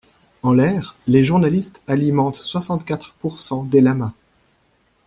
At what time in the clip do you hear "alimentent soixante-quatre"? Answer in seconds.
1.85-3.13